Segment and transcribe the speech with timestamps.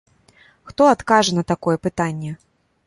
[0.69, 2.31] Хто адкажа на такое пытанне?!